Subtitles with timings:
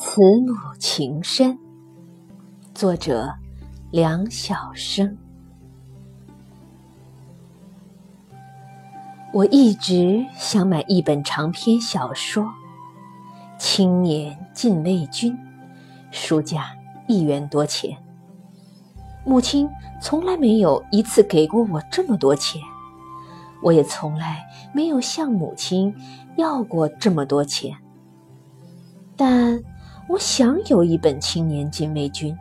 [0.00, 1.58] 慈母情深，
[2.72, 3.34] 作者
[3.90, 5.18] 梁晓声。
[9.32, 12.44] 我一直想买一本长篇小说
[13.58, 15.32] 《青年禁卫军》，
[16.12, 16.66] 书价
[17.08, 17.98] 一元多钱。
[19.24, 19.68] 母亲
[20.00, 22.62] 从来没有一次给过我这么多钱，
[23.60, 25.92] 我也从来没有向母亲
[26.36, 27.76] 要过这么多钱。
[29.16, 29.60] 但
[30.08, 32.34] 我想有一本《青年禁卫军》，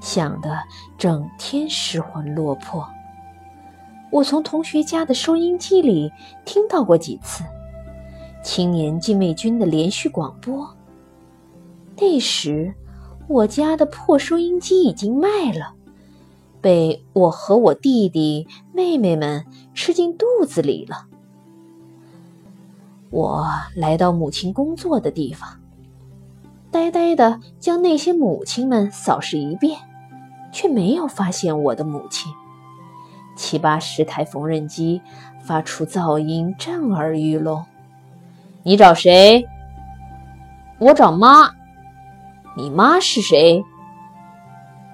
[0.00, 0.58] 想的
[0.98, 2.86] 整天失魂落魄。
[4.10, 6.12] 我从同学家的收音机里
[6.44, 7.42] 听到过几次
[8.42, 10.68] 《青年禁卫军》的连续广播。
[11.96, 12.74] 那时，
[13.28, 15.72] 我家的破收音机已经卖了，
[16.60, 21.06] 被我和我弟弟妹妹们吃进肚子里了。
[23.08, 25.60] 我来到母亲工作的地方。
[26.70, 29.80] 呆呆地将那些母亲们扫视一遍，
[30.52, 32.32] 却没有发现我的母亲。
[33.34, 35.02] 七八十台缝纫机
[35.40, 37.64] 发出噪音，震耳欲聋。
[38.62, 39.44] 你找谁？
[40.78, 41.50] 我找妈。
[42.56, 43.64] 你妈是谁？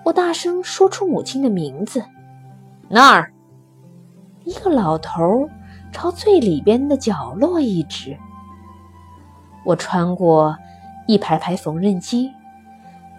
[0.04, 2.02] 我大声说出母亲的名字。
[2.88, 3.32] 那儿，
[4.44, 5.48] 一个老头
[5.92, 8.16] 朝最里边的角落一指。
[9.64, 10.56] 我穿过。
[11.06, 12.32] 一排排缝纫机，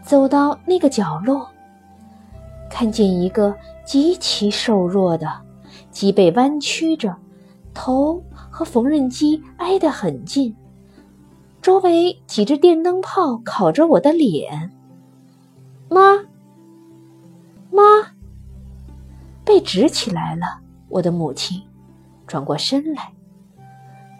[0.01, 1.49] 走到那个角落，
[2.69, 5.31] 看见一个极其瘦弱的，
[5.89, 7.15] 脊背弯曲着，
[7.73, 10.55] 头和缝纫机挨得很近，
[11.61, 14.71] 周围几只电灯泡烤着我的脸。
[15.89, 16.17] 妈，
[17.71, 17.81] 妈，
[19.45, 20.59] 被指起来了。
[20.89, 21.61] 我的母亲
[22.25, 23.11] 转过身来，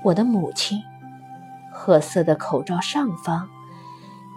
[0.04, 0.82] 我的母亲，
[1.72, 3.50] 褐色的口罩上方。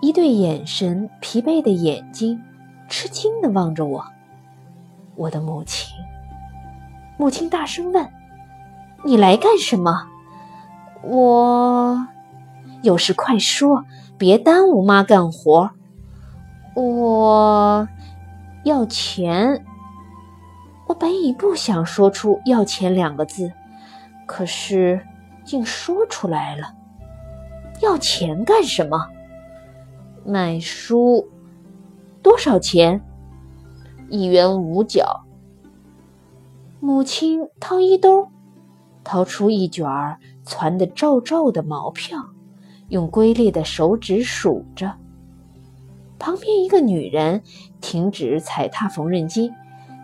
[0.00, 2.42] 一对眼神疲惫的眼睛，
[2.88, 4.04] 吃惊地望着我。
[5.14, 5.94] 我的母亲，
[7.18, 8.08] 母亲大声问
[9.04, 10.08] ：“你来干什么？”
[11.04, 12.06] 我
[12.82, 13.84] 有事快说，
[14.16, 15.70] 别耽误妈干活。
[16.74, 17.86] 我
[18.64, 19.64] 要钱。
[20.86, 23.52] 我本已不想说出“要钱”两个字，
[24.26, 25.06] 可是
[25.44, 26.74] 竟说出来了。
[27.80, 29.08] 要钱干什么？
[30.24, 31.28] 买书
[32.22, 33.02] 多少钱？
[34.08, 35.24] 一元五角。
[36.78, 38.28] 母亲掏衣兜，
[39.02, 42.30] 掏出一卷儿攒得皱皱的毛票，
[42.88, 44.94] 用龟裂的手指数着。
[46.18, 47.42] 旁边一个女人
[47.80, 49.52] 停止踩踏缝纫机，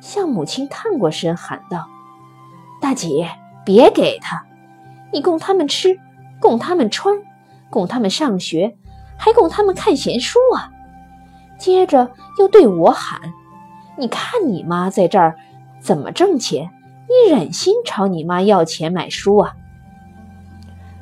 [0.00, 1.86] 向母亲探过身，喊道
[2.80, 3.28] ：“大姐，
[3.66, 4.46] 别给他！
[5.12, 5.98] 你供他们吃，
[6.40, 7.22] 供他们穿，
[7.68, 8.78] 供他们上学。”
[9.16, 10.70] 还供他们看闲书啊！
[11.58, 13.20] 接着又对我喊
[13.96, 15.36] ：“你看你妈在这儿
[15.80, 16.70] 怎么挣钱？
[17.08, 19.54] 你忍心朝你妈要钱买书啊？”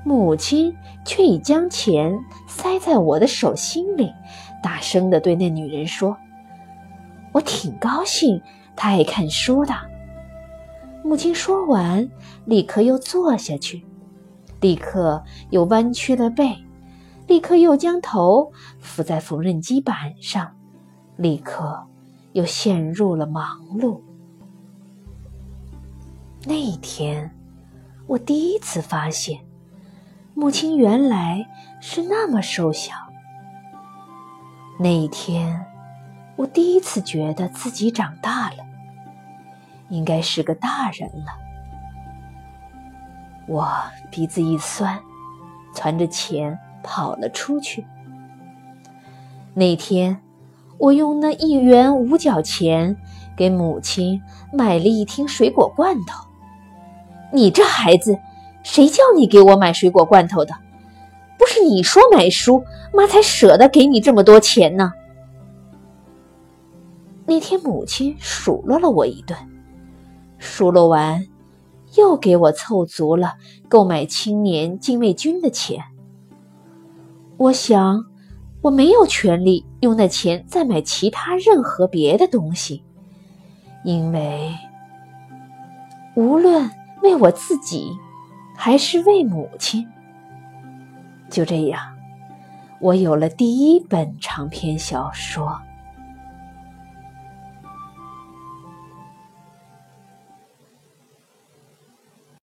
[0.04, 4.12] 母亲却已将钱塞在我的手心里，
[4.62, 6.16] 大声地对那女人说
[7.32, 8.40] ：“我挺高兴
[8.76, 9.74] 她爱看书的。”
[11.02, 12.08] 母亲说完，
[12.44, 13.84] 立刻又坐下去，
[14.60, 16.54] 立刻又弯曲了背。
[17.26, 20.54] 立刻又将头伏在缝纫机板上，
[21.16, 21.86] 立刻
[22.32, 24.00] 又陷入了忙碌。
[26.46, 27.34] 那一天，
[28.06, 29.40] 我第一次发现，
[30.34, 31.48] 母亲原来
[31.80, 32.92] 是那么瘦小。
[34.78, 35.64] 那一天，
[36.36, 38.56] 我第一次觉得自己长大了，
[39.88, 41.32] 应该是个大人了。
[43.46, 43.66] 我
[44.10, 45.00] 鼻子一酸，
[45.72, 46.58] 攒着钱。
[46.84, 47.84] 跑了出去。
[49.54, 50.20] 那天，
[50.78, 52.96] 我用那一元五角钱
[53.36, 54.20] 给母亲
[54.52, 56.24] 买了一听水果罐头。
[57.32, 58.16] 你这孩子，
[58.62, 60.54] 谁叫你给我买水果罐头的？
[61.36, 62.62] 不是你说买书，
[62.92, 64.92] 妈才舍得给你这么多钱呢。
[67.26, 69.36] 那天，母亲数落了我一顿，
[70.38, 71.26] 数落完，
[71.96, 73.34] 又给我凑足了
[73.68, 75.82] 购买青年禁卫军的钱。
[77.36, 78.04] 我想，
[78.62, 82.82] 我没有权利用那钱再买其他任何别的东西，
[83.84, 84.54] 因为
[86.14, 86.70] 无论
[87.02, 87.90] 为我自己，
[88.56, 89.86] 还是为母亲，
[91.28, 91.80] 就这样，
[92.80, 95.60] 我有了第一本长篇小说。